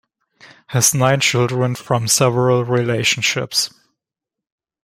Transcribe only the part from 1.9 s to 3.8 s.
several relationships.